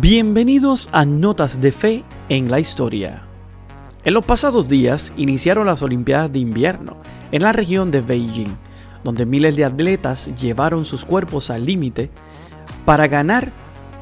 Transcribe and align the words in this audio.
Bienvenidos 0.00 0.88
a 0.92 1.04
Notas 1.04 1.60
de 1.60 1.72
Fe 1.72 2.04
en 2.30 2.50
la 2.50 2.58
Historia. 2.58 3.20
En 4.02 4.14
los 4.14 4.24
pasados 4.24 4.66
días 4.66 5.12
iniciaron 5.18 5.66
las 5.66 5.82
Olimpiadas 5.82 6.32
de 6.32 6.38
Invierno 6.38 6.96
en 7.30 7.42
la 7.42 7.52
región 7.52 7.90
de 7.90 8.00
Beijing, 8.00 8.56
donde 9.04 9.26
miles 9.26 9.56
de 9.56 9.66
atletas 9.66 10.30
llevaron 10.40 10.86
sus 10.86 11.04
cuerpos 11.04 11.50
al 11.50 11.66
límite 11.66 12.08
para 12.86 13.08
ganar 13.08 13.52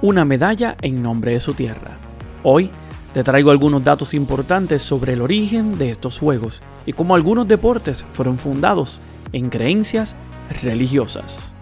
una 0.00 0.24
medalla 0.24 0.76
en 0.82 1.02
nombre 1.02 1.32
de 1.32 1.40
su 1.40 1.54
tierra. 1.54 1.98
Hoy 2.44 2.70
te 3.12 3.24
traigo 3.24 3.50
algunos 3.50 3.82
datos 3.82 4.14
importantes 4.14 4.82
sobre 4.82 5.14
el 5.14 5.20
origen 5.20 5.78
de 5.78 5.90
estos 5.90 6.20
Juegos 6.20 6.62
y 6.86 6.92
cómo 6.92 7.16
algunos 7.16 7.48
deportes 7.48 8.04
fueron 8.12 8.38
fundados 8.38 9.00
en 9.32 9.50
creencias 9.50 10.14
religiosas. 10.62 11.57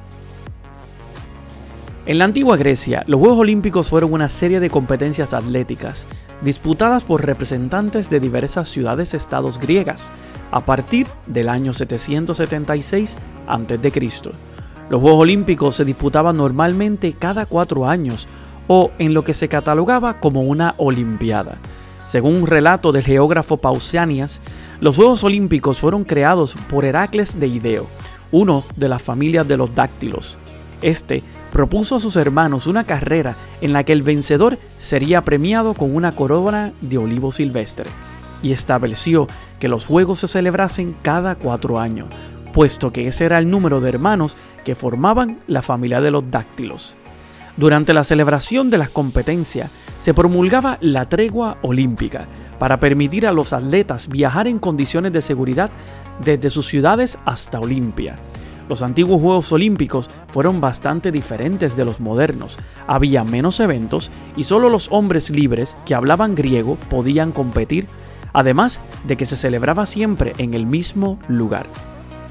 En 2.06 2.18
la 2.18 2.24
antigua 2.24 2.56
Grecia, 2.56 3.02
los 3.08 3.18
Juegos 3.18 3.40
Olímpicos 3.40 3.88
fueron 3.90 4.12
una 4.12 4.28
serie 4.28 4.60
de 4.60 4.70
competencias 4.70 5.34
atléticas 5.34 6.06
disputadas 6.40 7.02
por 7.02 7.26
representantes 7.26 8.08
de 8.08 8.20
diversas 8.20 8.68
ciudades-estados 8.68 9.58
griegas 9.58 10.12
a 10.52 10.64
partir 10.64 11.08
del 11.26 11.48
año 11.48 11.74
776 11.74 13.16
a.C. 13.48 14.12
Los 14.88 15.00
Juegos 15.00 15.20
Olímpicos 15.20 15.74
se 15.74 15.84
disputaban 15.84 16.36
normalmente 16.36 17.12
cada 17.12 17.44
cuatro 17.44 17.88
años 17.88 18.28
o 18.68 18.92
en 19.00 19.12
lo 19.12 19.24
que 19.24 19.34
se 19.34 19.48
catalogaba 19.48 20.20
como 20.20 20.42
una 20.42 20.74
Olimpiada. 20.76 21.58
Según 22.06 22.36
un 22.36 22.46
relato 22.46 22.92
del 22.92 23.02
geógrafo 23.02 23.56
Pausanias, 23.56 24.40
los 24.80 24.94
Juegos 24.94 25.24
Olímpicos 25.24 25.80
fueron 25.80 26.04
creados 26.04 26.54
por 26.70 26.84
Heracles 26.84 27.40
de 27.40 27.48
Ideo, 27.48 27.88
uno 28.30 28.62
de 28.76 28.88
las 28.88 29.02
familias 29.02 29.48
de 29.48 29.56
los 29.56 29.74
dáctilos. 29.74 30.38
Este 30.82 31.22
propuso 31.52 31.96
a 31.96 32.00
sus 32.00 32.16
hermanos 32.16 32.66
una 32.66 32.84
carrera 32.84 33.36
en 33.60 33.72
la 33.72 33.84
que 33.84 33.92
el 33.92 34.02
vencedor 34.02 34.58
sería 34.78 35.22
premiado 35.22 35.74
con 35.74 35.94
una 35.94 36.12
corona 36.12 36.72
de 36.80 36.98
olivo 36.98 37.32
silvestre, 37.32 37.88
y 38.42 38.52
estableció 38.52 39.26
que 39.58 39.68
los 39.68 39.86
juegos 39.86 40.20
se 40.20 40.28
celebrasen 40.28 40.94
cada 41.02 41.34
cuatro 41.34 41.78
años, 41.78 42.08
puesto 42.52 42.92
que 42.92 43.08
ese 43.08 43.24
era 43.24 43.38
el 43.38 43.50
número 43.50 43.80
de 43.80 43.88
hermanos 43.88 44.36
que 44.64 44.74
formaban 44.74 45.40
la 45.46 45.62
familia 45.62 46.00
de 46.00 46.10
los 46.10 46.30
dáctilos. 46.30 46.96
Durante 47.56 47.94
la 47.94 48.04
celebración 48.04 48.68
de 48.68 48.78
las 48.78 48.90
competencias 48.90 49.70
se 50.00 50.12
promulgaba 50.12 50.76
la 50.82 51.08
tregua 51.08 51.56
olímpica 51.62 52.26
para 52.58 52.78
permitir 52.78 53.26
a 53.26 53.32
los 53.32 53.54
atletas 53.54 54.08
viajar 54.08 54.46
en 54.46 54.58
condiciones 54.58 55.12
de 55.12 55.22
seguridad 55.22 55.70
desde 56.22 56.50
sus 56.50 56.66
ciudades 56.66 57.16
hasta 57.24 57.58
Olimpia. 57.58 58.18
Los 58.68 58.82
antiguos 58.82 59.20
Juegos 59.20 59.52
Olímpicos 59.52 60.10
fueron 60.28 60.60
bastante 60.60 61.12
diferentes 61.12 61.76
de 61.76 61.84
los 61.84 62.00
modernos. 62.00 62.58
Había 62.86 63.22
menos 63.22 63.60
eventos 63.60 64.10
y 64.36 64.44
solo 64.44 64.68
los 64.68 64.88
hombres 64.90 65.30
libres 65.30 65.76
que 65.86 65.94
hablaban 65.94 66.34
griego 66.34 66.76
podían 66.90 67.30
competir, 67.30 67.86
además 68.32 68.80
de 69.06 69.16
que 69.16 69.26
se 69.26 69.36
celebraba 69.36 69.86
siempre 69.86 70.32
en 70.38 70.54
el 70.54 70.66
mismo 70.66 71.18
lugar. 71.28 71.66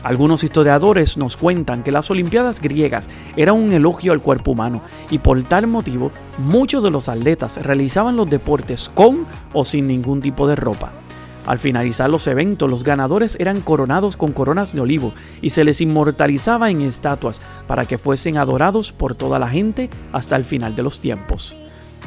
Algunos 0.03 0.43
historiadores 0.43 1.17
nos 1.17 1.35
cuentan 1.35 1.81
que 1.81 1.91
las 1.91 2.11
Olimpiadas 2.11 2.61
griegas 2.61 3.05
eran 3.37 3.55
un 3.55 3.73
elogio 3.73 4.11
al 4.11 4.21
cuerpo 4.21 4.51
humano 4.51 4.83
y 5.09 5.17
por 5.17 5.41
tal 5.41 5.65
motivo 5.65 6.11
muchos 6.37 6.83
de 6.83 6.91
los 6.91 7.09
atletas 7.09 7.57
realizaban 7.63 8.15
los 8.15 8.29
deportes 8.29 8.91
con 8.93 9.25
o 9.51 9.65
sin 9.65 9.87
ningún 9.87 10.21
tipo 10.21 10.47
de 10.47 10.55
ropa. 10.55 10.91
Al 11.45 11.59
finalizar 11.59 12.09
los 12.09 12.27
eventos, 12.27 12.69
los 12.69 12.83
ganadores 12.83 13.37
eran 13.39 13.61
coronados 13.61 14.17
con 14.17 14.31
coronas 14.31 14.73
de 14.73 14.81
olivo 14.81 15.13
y 15.41 15.51
se 15.51 15.63
les 15.63 15.79
inmortalizaba 15.81 16.71
en 16.71 16.81
estatuas 16.81 17.39
para 17.67 17.85
que 17.85 17.97
fuesen 17.97 18.37
adorados 18.37 18.91
por 18.91 19.15
toda 19.15 19.37
la 19.37 19.47
gente 19.47 19.89
hasta 20.11 20.35
el 20.35 20.45
final 20.45 20.75
de 20.75 20.83
los 20.83 20.99
tiempos. 20.99 21.55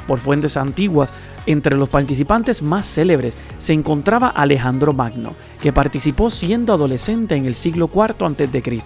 Por 0.09 0.19
fuentes 0.19 0.57
antiguas, 0.57 1.13
entre 1.47 1.77
los 1.77 1.89
participantes 1.89 2.63
más 2.63 2.87
célebres 2.87 3.37
se 3.59 3.75
encontraba 3.75 4.29
Alejandro 4.29 4.93
Magno, 4.93 5.35
que 5.63 5.73
participó 5.73 6.31
siendo 6.31 6.73
adolescente 6.73 7.37
en 7.37 7.47
el 7.47 7.55
siglo 7.55 7.91
IV 7.95 8.25
a.C. 8.25 8.83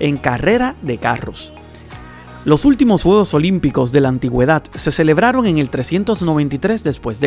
en 0.00 0.16
carrera 0.16 0.74
de 0.82 0.98
carros. 0.98 1.52
Los 2.44 2.66
últimos 2.66 3.02
Juegos 3.02 3.32
Olímpicos 3.32 3.90
de 3.90 4.02
la 4.02 4.10
Antigüedad 4.10 4.62
se 4.74 4.92
celebraron 4.92 5.46
en 5.46 5.56
el 5.56 5.70
393 5.70 6.84
después 6.84 7.18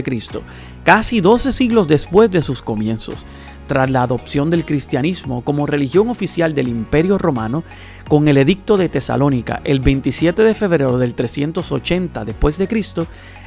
casi 0.83 1.21
12 1.21 1.53
siglos 1.53 1.87
después 1.87 2.29
de 2.29 2.43
sus 2.43 2.61
comienzos, 2.61 3.25
tras 3.65 3.89
la 3.89 4.03
adopción 4.03 4.51
del 4.51 4.63
cristianismo 4.63 5.43
como 5.43 5.65
religión 5.65 6.09
oficial 6.09 6.53
del 6.53 6.67
Imperio 6.67 7.17
Romano, 7.17 7.63
con 8.07 8.27
el 8.27 8.37
Edicto 8.37 8.77
de 8.77 8.89
Tesalónica 8.89 9.59
el 9.63 9.79
27 9.79 10.43
de 10.43 10.53
febrero 10.53 10.99
del 10.99 11.15
380 11.15 12.23
después 12.23 12.59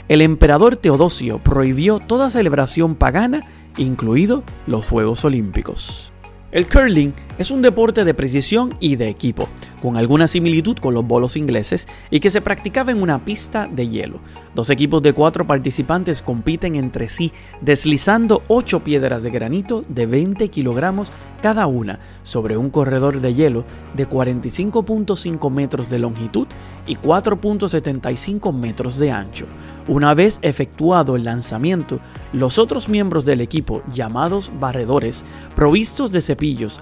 el 0.09 0.23
emperador 0.23 0.75
Teodosio 0.75 1.39
prohibió 1.39 2.01
toda 2.01 2.31
celebración 2.31 2.97
pagana, 2.97 3.43
incluido 3.77 4.43
los 4.67 4.89
Juegos 4.89 5.25
Olímpicos. 5.25 6.10
El 6.53 6.67
curling 6.67 7.13
es 7.39 7.53
un 7.53 7.63
deporte 7.63 8.05
de 8.05 8.13
precisión 8.13 8.75
y 8.81 8.97
de 8.97 9.09
equipo, 9.09 9.49
con 9.81 9.97
alguna 9.97 10.27
similitud 10.27 10.77
con 10.77 10.95
los 10.95 11.07
bolos 11.07 11.37
ingleses 11.37 11.87
y 12.11 12.19
que 12.19 12.29
se 12.29 12.41
practicaba 12.41 12.91
en 12.91 13.01
una 13.01 13.25
pista 13.25 13.67
de 13.67 13.89
hielo. 13.89 14.19
Dos 14.55 14.69
equipos 14.69 15.01
de 15.01 15.13
cuatro 15.13 15.47
participantes 15.47 16.23
compiten 16.23 16.75
entre 16.75 17.09
sí 17.09 17.33
deslizando 17.61 18.43
ocho 18.49 18.81
piedras 18.81 19.23
de 19.23 19.31
granito 19.31 19.85
de 19.89 20.07
20 20.07 20.49
kilogramos 20.49 21.13
cada 21.41 21.67
una 21.69 22.01
sobre 22.25 22.57
un 22.57 22.69
corredor 22.69 23.21
de 23.21 23.33
hielo 23.33 23.65
de 23.95 24.09
45.5 24.09 25.51
metros 25.51 25.89
de 25.89 25.99
longitud 26.01 26.49
y 26.87 26.97
4.75 26.97 28.53
metros 28.53 28.99
de 28.99 29.13
ancho. 29.13 29.47
Una 29.89 30.15
vez 30.15 30.41
efectuado 30.43 31.17
el 31.17 31.25
lanzamiento, 31.25 32.01
los 32.33 32.59
otros 32.59 32.89
miembros 32.89 33.25
del 33.25 33.41
equipo, 33.41 33.83
llamados 33.93 34.51
barredores, 34.61 35.25
provistos 35.55 36.13
de 36.13 36.21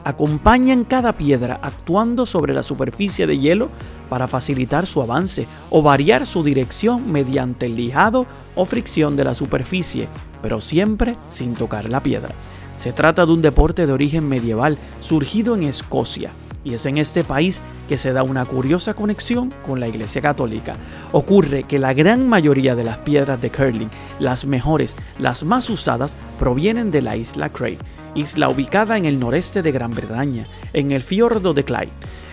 acompañan 0.04 0.84
cada 0.84 1.14
piedra 1.14 1.58
actuando 1.62 2.26
sobre 2.26 2.54
la 2.54 2.62
superficie 2.62 3.26
de 3.26 3.38
hielo 3.38 3.70
para 4.08 4.28
facilitar 4.28 4.86
su 4.86 5.02
avance 5.02 5.48
o 5.68 5.82
variar 5.82 6.26
su 6.26 6.44
dirección 6.44 7.10
mediante 7.10 7.66
el 7.66 7.74
lijado 7.74 8.26
o 8.54 8.64
fricción 8.64 9.16
de 9.16 9.24
la 9.24 9.34
superficie, 9.34 10.08
pero 10.42 10.60
siempre 10.60 11.16
sin 11.28 11.54
tocar 11.54 11.90
la 11.90 12.02
piedra. 12.02 12.34
Se 12.76 12.92
trata 12.92 13.26
de 13.26 13.32
un 13.32 13.42
deporte 13.42 13.86
de 13.86 13.92
origen 13.92 14.28
medieval 14.28 14.78
surgido 15.00 15.56
en 15.56 15.64
Escocia 15.64 16.30
y 16.62 16.74
es 16.74 16.86
en 16.86 16.98
este 16.98 17.24
país 17.24 17.60
que 17.88 17.98
se 17.98 18.12
da 18.12 18.22
una 18.22 18.44
curiosa 18.44 18.94
conexión 18.94 19.52
con 19.66 19.80
la 19.80 19.88
Iglesia 19.88 20.22
Católica. 20.22 20.76
Ocurre 21.10 21.64
que 21.64 21.78
la 21.78 21.94
gran 21.94 22.28
mayoría 22.28 22.76
de 22.76 22.84
las 22.84 22.98
piedras 22.98 23.40
de 23.40 23.50
curling, 23.50 23.90
las 24.20 24.44
mejores, 24.44 24.94
las 25.18 25.42
más 25.42 25.68
usadas, 25.70 26.16
provienen 26.38 26.90
de 26.90 27.02
la 27.02 27.16
isla 27.16 27.48
Cray, 27.48 27.78
isla 28.18 28.48
ubicada 28.48 28.96
en 28.96 29.04
el 29.04 29.18
noreste 29.18 29.62
de 29.62 29.72
Gran 29.72 29.90
Bretaña, 29.90 30.46
en 30.72 30.90
el 30.90 31.02
fiordo 31.02 31.54
de 31.54 31.64
Clyde. 31.64 31.92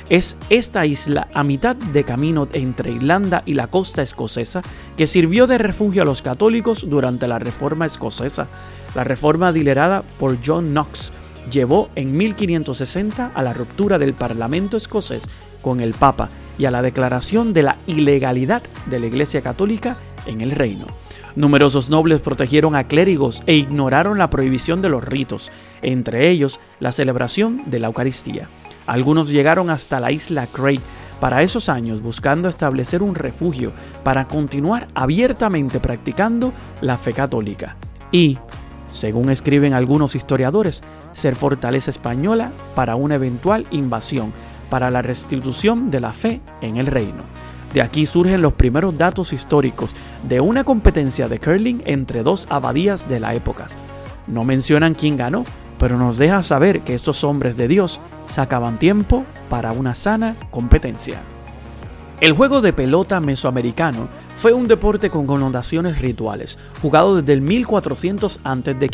Es 0.10 0.36
esta 0.50 0.86
isla 0.86 1.28
a 1.34 1.44
mitad 1.44 1.76
de 1.76 2.04
camino 2.04 2.48
entre 2.54 2.92
Irlanda 2.92 3.44
y 3.46 3.54
la 3.54 3.68
costa 3.68 4.02
escocesa 4.02 4.62
que 4.98 5.08
sirvió 5.08 5.48
de 5.48 5.58
refugio 5.58 6.04
a 6.04 6.06
los 6.06 6.22
católicos 6.22 6.86
durante 6.88 7.28
la 7.28 7.40
Reforma 7.40 7.86
escocesa. 7.86 8.48
La 8.94 9.04
reforma 9.04 9.52
liderada 9.52 10.04
por 10.20 10.38
John 10.46 10.72
Knox 10.72 11.12
llevó 11.52 11.90
en 11.96 12.16
1560 12.16 13.32
a 13.34 13.44
la 13.44 13.54
ruptura 13.54 13.98
del 13.98 14.14
Parlamento 14.14 14.78
escocés 14.78 15.28
con 15.62 15.80
el 15.80 15.94
Papa 15.94 16.30
y 16.58 16.66
a 16.66 16.72
la 16.72 16.82
declaración 16.82 17.54
de 17.54 17.64
la 17.64 17.78
ilegalidad 17.88 18.62
de 18.86 19.00
la 19.00 19.08
Iglesia 19.08 19.42
Católica 19.42 19.98
en 20.26 20.42
el 20.42 20.52
reino. 20.52 20.86
Numerosos 21.36 21.90
nobles 21.90 22.22
protegieron 22.22 22.76
a 22.76 22.88
clérigos 22.88 23.44
e 23.46 23.56
ignoraron 23.56 24.18
la 24.18 24.30
prohibición 24.30 24.82
de 24.82 24.90
los 24.90 25.04
ritos, 25.04 25.52
entre 25.82 26.30
ellos 26.30 26.60
la 26.80 26.92
celebración 26.92 27.64
de 27.66 27.80
la 27.80 27.88
Eucaristía. 27.88 28.48
Algunos 28.88 29.30
llegaron 29.30 29.70
hasta 29.70 30.00
la 30.00 30.12
isla 30.12 30.48
Craig 30.48 30.80
para 31.20 31.42
esos 31.42 31.70
años 31.70 32.02
buscando 32.02 32.50
establecer 32.50 33.02
un 33.02 33.16
refugio 33.16 33.74
para 34.04 34.28
continuar 34.28 34.88
abiertamente 34.94 35.80
practicando 35.80 36.54
la 36.82 36.98
fe 36.98 37.14
católica 37.14 37.78
y, 38.12 38.38
según 38.88 39.30
escriben 39.30 39.74
algunos 39.74 40.16
historiadores, 40.16 40.84
ser 41.14 41.36
fortaleza 41.36 41.90
española 41.90 42.52
para 42.76 42.96
una 42.96 43.16
eventual 43.16 43.66
invasión, 43.72 44.34
para 44.70 44.92
la 44.92 45.02
restitución 45.02 45.92
de 45.92 46.00
la 46.00 46.14
fe 46.14 46.42
en 46.62 46.78
el 46.78 46.88
reino. 46.88 47.24
De 47.76 47.82
aquí 47.82 48.06
surgen 48.06 48.42
los 48.42 48.54
primeros 48.54 48.98
datos 48.98 49.34
históricos 49.34 49.94
de 50.30 50.40
una 50.40 50.64
competencia 50.64 51.28
de 51.28 51.40
curling 51.40 51.84
entre 51.86 52.24
dos 52.24 52.48
abadías 52.50 53.10
de 53.10 53.20
la 53.20 53.34
época. 53.34 53.68
No 54.28 54.46
mencionan 54.46 54.94
quién 54.94 55.18
ganó, 55.18 55.44
pero 55.78 55.98
nos 55.98 56.18
deja 56.18 56.42
saber 56.42 56.80
que 56.84 56.94
estos 56.94 57.26
hombres 57.26 57.58
de 57.58 57.68
Dios 57.68 58.00
sacaban 58.30 58.80
tiempo 58.80 59.26
para 59.50 59.74
una 59.74 59.94
sana 59.94 60.38
competencia. 60.52 61.22
El 62.22 62.32
juego 62.32 62.62
de 62.62 62.72
pelota 62.72 63.20
mesoamericano 63.20 64.08
fue 64.38 64.54
un 64.54 64.70
deporte 64.70 65.10
con 65.10 65.28
connotaciones 65.28 66.00
rituales, 66.00 66.58
jugado 66.82 67.18
desde 67.18 67.34
el 67.34 67.42
1400 67.42 68.40
a.C. 68.46 68.90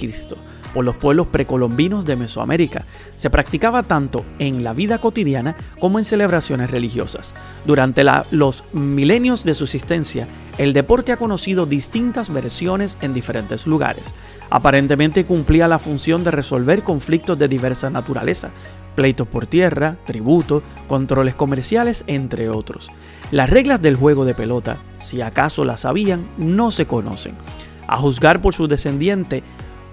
por 0.74 0.86
los 0.86 0.96
pueblos 0.96 1.28
precolombinos 1.28 2.06
de 2.06 2.16
Mesoamérica. 2.16 2.86
Se 3.16 3.30
practicaba 3.30 3.84
tanto 3.84 4.26
en 4.40 4.64
la 4.64 4.74
vida 4.74 4.98
cotidiana 4.98 5.56
como 5.80 6.00
en 6.00 6.06
celebraciones 6.06 6.72
religiosas. 6.72 7.34
Durante 7.66 8.04
los 8.32 8.64
milenios 8.74 9.44
de 9.44 9.54
su 9.54 9.66
existencia, 9.66 10.28
el 10.58 10.74
deporte 10.74 11.12
ha 11.12 11.18
conocido 11.18 11.66
distintas 11.66 12.32
versiones 12.32 12.98
en 13.02 13.14
diferentes 13.14 13.66
lugares. 13.66 14.14
Aparentemente 14.50 15.26
cumplía 15.26 15.68
la 15.68 15.80
función 15.80 16.24
de 16.24 16.32
resolver 16.32 16.84
conflictos 16.84 17.40
de 17.40 17.48
diversa 17.48 17.90
naturaleza, 17.90 18.52
pleitos 18.96 19.28
por 19.28 19.48
tierra, 19.48 19.96
tributo, 20.06 20.62
controles 20.88 21.36
comerciales, 21.36 22.04
entre 22.08 22.50
otros. 22.50 22.90
Las 23.32 23.50
reglas 23.50 23.82
del 23.82 23.96
juego 23.96 24.26
de 24.26 24.36
pelota, 24.36 24.78
si 25.00 25.22
acaso 25.22 25.64
las 25.64 25.82
sabían, 25.82 26.28
no 26.38 26.72
se 26.72 26.86
conocen. 26.86 27.36
A 27.88 27.98
juzgar 27.98 28.42
por 28.42 28.54
su 28.54 28.68
descendiente, 28.68 29.44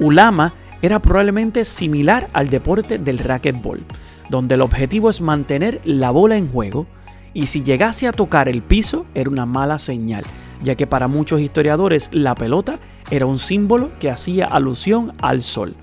Ulama 0.00 0.52
era 0.82 1.00
probablemente 1.00 1.64
similar 1.64 2.28
al 2.32 2.50
deporte 2.50 2.98
del 2.98 3.19
racquetball, 3.19 3.84
donde 4.28 4.54
el 4.54 4.60
objetivo 4.60 5.10
es 5.10 5.20
mantener 5.20 5.80
la 5.84 6.10
bola 6.10 6.36
en 6.36 6.48
juego 6.48 6.86
y 7.34 7.46
si 7.46 7.62
llegase 7.62 8.06
a 8.06 8.12
tocar 8.12 8.48
el 8.48 8.62
piso 8.62 9.06
era 9.14 9.30
una 9.30 9.46
mala 9.46 9.78
señal, 9.78 10.25
ya 10.62 10.75
que 10.75 10.86
para 10.86 11.08
muchos 11.08 11.40
historiadores 11.40 12.10
la 12.12 12.34
pelota 12.34 12.78
era 13.10 13.26
un 13.26 13.38
símbolo 13.38 13.90
que 13.98 14.10
hacía 14.10 14.46
alusión 14.46 15.12
al 15.20 15.42
sol. 15.42 15.75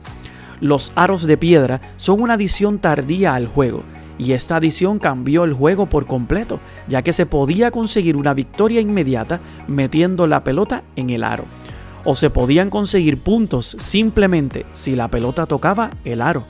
Los 0.61 0.91
aros 0.95 1.23
de 1.27 1.37
piedra 1.37 1.81
son 1.97 2.21
una 2.21 2.35
adición 2.35 2.79
tardía 2.79 3.35
al 3.35 3.47
juego, 3.47 3.83
y 4.17 4.31
esta 4.31 4.55
adición 4.55 4.99
cambió 4.99 5.43
el 5.43 5.53
juego 5.53 5.87
por 5.87 6.05
completo, 6.07 6.61
ya 6.87 7.01
que 7.01 7.11
se 7.11 7.25
podía 7.25 7.71
conseguir 7.71 8.15
una 8.15 8.33
victoria 8.33 8.79
inmediata 8.79 9.41
metiendo 9.67 10.25
la 10.27 10.43
pelota 10.43 10.83
en 10.95 11.09
el 11.09 11.25
aro 11.25 11.45
o 12.05 12.15
se 12.15 12.29
podían 12.29 12.69
conseguir 12.69 13.19
puntos 13.19 13.75
simplemente 13.79 14.65
si 14.73 14.95
la 14.95 15.09
pelota 15.09 15.45
tocaba 15.45 15.89
el 16.05 16.21
aro. 16.21 16.43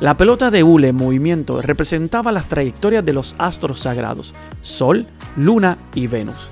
La 0.00 0.16
pelota 0.16 0.50
de 0.50 0.62
hule 0.62 0.88
en 0.88 0.96
movimiento 0.96 1.60
representaba 1.60 2.32
las 2.32 2.48
trayectorias 2.48 3.04
de 3.04 3.12
los 3.12 3.34
astros 3.38 3.80
sagrados, 3.80 4.34
Sol, 4.62 5.06
Luna 5.36 5.78
y 5.94 6.06
Venus. 6.06 6.48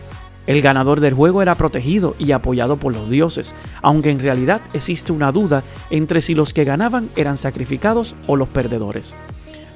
El 0.47 0.62
ganador 0.62 1.00
del 1.00 1.15
juego 1.15 1.43
era 1.43 1.55
protegido 1.55 2.15
y 2.19 2.33
apoyado 2.33 2.79
por 2.79 2.95
los 2.95 3.11
dioses, 3.11 3.55
aunque 3.83 4.11
en 4.11 4.21
realidad 4.21 4.61
existe 4.73 5.12
una 5.12 5.31
duda 5.31 5.62
entre 5.91 6.23
si 6.23 6.35
los 6.35 6.53
que 6.53 6.65
ganaban 6.65 7.11
eran 7.17 7.37
sacrificados 7.37 8.17
o 8.27 8.37
los 8.37 8.49
perdedores. 8.49 9.15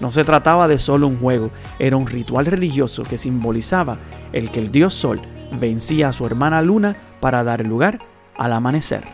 No 0.00 0.12
se 0.12 0.24
trataba 0.24 0.68
de 0.68 0.78
solo 0.78 1.06
un 1.06 1.18
juego, 1.18 1.50
era 1.78 1.96
un 1.96 2.06
ritual 2.06 2.46
religioso 2.46 3.04
que 3.04 3.18
simbolizaba 3.18 3.98
el 4.32 4.50
que 4.50 4.60
el 4.60 4.72
dios 4.72 4.94
Sol 4.94 5.20
vencía 5.60 6.08
a 6.08 6.12
su 6.12 6.26
hermana 6.26 6.60
Luna 6.60 6.96
para 7.20 7.44
dar 7.44 7.66
lugar 7.66 8.11
al 8.36 8.52
amanecer. 8.52 9.04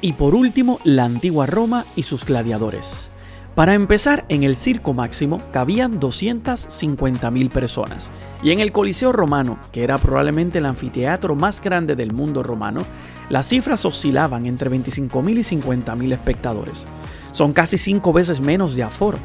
Y 0.00 0.14
por 0.14 0.34
último, 0.34 0.80
la 0.84 1.04
antigua 1.04 1.46
Roma 1.46 1.84
y 1.96 2.04
sus 2.04 2.24
gladiadores. 2.24 3.10
Para 3.54 3.74
empezar, 3.74 4.24
en 4.28 4.44
el 4.44 4.56
Circo 4.56 4.94
Máximo 4.94 5.38
cabían 5.52 6.00
250.000 6.00 7.50
personas, 7.50 8.10
y 8.42 8.52
en 8.52 8.60
el 8.60 8.72
Coliseo 8.72 9.12
Romano, 9.12 9.58
que 9.72 9.82
era 9.82 9.98
probablemente 9.98 10.58
el 10.58 10.66
anfiteatro 10.66 11.34
más 11.34 11.60
grande 11.60 11.96
del 11.96 12.12
mundo 12.12 12.42
romano, 12.42 12.84
las 13.28 13.48
cifras 13.48 13.84
oscilaban 13.84 14.46
entre 14.46 14.70
25.000 14.70 15.30
y 15.30 15.60
50.000 15.60 16.12
espectadores. 16.12 16.86
Son 17.32 17.52
casi 17.52 17.76
cinco 17.76 18.12
veces 18.12 18.40
menos 18.40 18.74
de 18.74 18.84
aforo, 18.84 19.18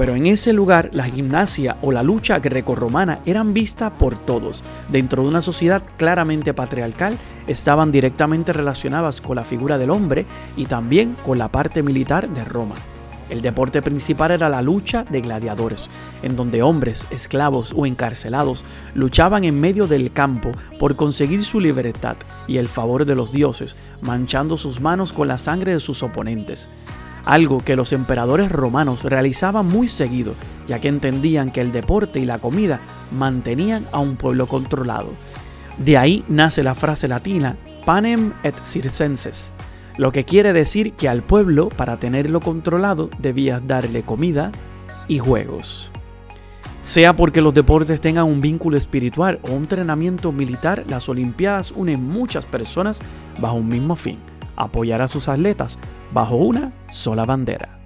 pero 0.00 0.14
en 0.14 0.24
ese 0.24 0.54
lugar 0.54 0.88
la 0.94 1.04
gimnasia 1.04 1.76
o 1.82 1.92
la 1.92 2.02
lucha 2.02 2.38
grecorromana 2.38 3.18
eran 3.26 3.52
vistas 3.52 3.92
por 3.98 4.16
todos. 4.16 4.64
Dentro 4.88 5.22
de 5.22 5.28
una 5.28 5.42
sociedad 5.42 5.82
claramente 5.98 6.54
patriarcal, 6.54 7.18
estaban 7.46 7.92
directamente 7.92 8.54
relacionadas 8.54 9.20
con 9.20 9.36
la 9.36 9.44
figura 9.44 9.76
del 9.76 9.90
hombre 9.90 10.24
y 10.56 10.64
también 10.64 11.16
con 11.26 11.36
la 11.36 11.48
parte 11.48 11.82
militar 11.82 12.30
de 12.30 12.46
Roma. 12.46 12.76
El 13.28 13.42
deporte 13.42 13.82
principal 13.82 14.30
era 14.30 14.48
la 14.48 14.62
lucha 14.62 15.04
de 15.04 15.20
gladiadores, 15.20 15.90
en 16.22 16.34
donde 16.34 16.62
hombres, 16.62 17.04
esclavos 17.10 17.74
o 17.76 17.84
encarcelados 17.84 18.64
luchaban 18.94 19.44
en 19.44 19.60
medio 19.60 19.86
del 19.86 20.14
campo 20.14 20.50
por 20.78 20.96
conseguir 20.96 21.44
su 21.44 21.60
libertad 21.60 22.16
y 22.48 22.56
el 22.56 22.68
favor 22.68 23.04
de 23.04 23.16
los 23.16 23.32
dioses, 23.32 23.76
manchando 24.00 24.56
sus 24.56 24.80
manos 24.80 25.12
con 25.12 25.28
la 25.28 25.36
sangre 25.36 25.74
de 25.74 25.80
sus 25.80 26.02
oponentes 26.02 26.70
algo 27.24 27.60
que 27.60 27.76
los 27.76 27.92
emperadores 27.92 28.50
romanos 28.50 29.04
realizaban 29.04 29.66
muy 29.66 29.88
seguido, 29.88 30.34
ya 30.66 30.78
que 30.78 30.88
entendían 30.88 31.50
que 31.50 31.60
el 31.60 31.72
deporte 31.72 32.20
y 32.20 32.24
la 32.24 32.38
comida 32.38 32.80
mantenían 33.10 33.86
a 33.92 33.98
un 33.98 34.16
pueblo 34.16 34.46
controlado. 34.46 35.10
De 35.78 35.96
ahí 35.96 36.24
nace 36.28 36.62
la 36.62 36.74
frase 36.74 37.08
latina 37.08 37.56
panem 37.84 38.32
et 38.42 38.54
circenses, 38.64 39.52
lo 39.96 40.12
que 40.12 40.24
quiere 40.24 40.52
decir 40.52 40.92
que 40.92 41.08
al 41.08 41.22
pueblo, 41.22 41.68
para 41.68 41.98
tenerlo 41.98 42.40
controlado, 42.40 43.10
debías 43.18 43.66
darle 43.66 44.02
comida 44.02 44.52
y 45.08 45.18
juegos. 45.18 45.90
Sea 46.82 47.14
porque 47.14 47.40
los 47.40 47.52
deportes 47.52 48.00
tengan 48.00 48.24
un 48.24 48.40
vínculo 48.40 48.76
espiritual 48.76 49.38
o 49.42 49.52
un 49.52 49.62
entrenamiento 49.62 50.32
militar, 50.32 50.84
las 50.88 51.08
Olimpiadas 51.08 51.72
unen 51.72 52.02
muchas 52.02 52.46
personas 52.46 53.00
bajo 53.38 53.56
un 53.56 53.68
mismo 53.68 53.96
fin, 53.96 54.18
apoyar 54.64 55.02
a 55.02 55.08
sus 55.08 55.28
atletas 55.28 55.78
bajo 56.12 56.36
una 56.36 56.72
sola 56.90 57.24
bandera. 57.24 57.80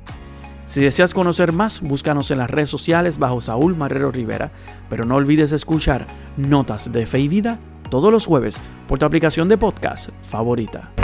Si 0.67 0.82
deseas 0.82 1.15
conocer 1.15 1.53
más, 1.53 1.81
búscanos 1.81 2.31
en 2.31 2.38
las 2.38 2.50
redes 2.50 2.71
sociales 2.71 3.19
bajo 3.19 3.41
Saúl 3.41 3.76
Marrero 3.76 4.11
Rivera, 4.11 4.50
pero 4.88 5.05
no 5.05 5.17
olvides 5.17 5.53
escuchar 5.53 6.06
Notas 6.37 6.91
de 6.91 7.06
Fe 7.06 7.21
y 7.21 7.29
Vida 7.29 7.59
todos 7.91 8.11
los 8.11 8.26
jueves 8.26 8.56
por 8.88 8.99
tu 8.99 9.05
aplicación 9.05 9.49
de 9.49 9.59
podcast 9.59 10.09
favorita. 10.23 11.04